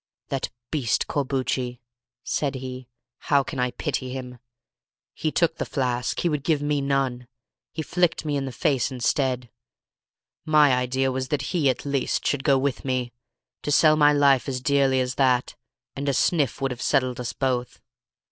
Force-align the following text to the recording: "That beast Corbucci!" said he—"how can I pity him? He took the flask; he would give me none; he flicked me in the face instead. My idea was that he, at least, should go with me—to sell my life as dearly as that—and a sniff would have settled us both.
"That 0.29 0.49
beast 0.71 1.05
Corbucci!" 1.05 1.79
said 2.23 2.55
he—"how 2.55 3.43
can 3.43 3.59
I 3.59 3.69
pity 3.69 4.09
him? 4.11 4.39
He 5.13 5.31
took 5.31 5.57
the 5.57 5.63
flask; 5.65 6.19
he 6.21 6.27
would 6.27 6.43
give 6.43 6.59
me 6.59 6.81
none; 6.81 7.27
he 7.71 7.83
flicked 7.83 8.25
me 8.25 8.35
in 8.35 8.45
the 8.45 8.51
face 8.51 8.89
instead. 8.89 9.51
My 10.43 10.73
idea 10.73 11.11
was 11.11 11.27
that 11.27 11.43
he, 11.53 11.69
at 11.69 11.85
least, 11.85 12.25
should 12.25 12.43
go 12.43 12.57
with 12.57 12.83
me—to 12.83 13.71
sell 13.71 13.95
my 13.95 14.11
life 14.11 14.49
as 14.49 14.59
dearly 14.59 14.99
as 14.99 15.13
that—and 15.21 16.09
a 16.09 16.15
sniff 16.15 16.61
would 16.61 16.71
have 16.71 16.81
settled 16.81 17.19
us 17.19 17.33
both. 17.33 17.79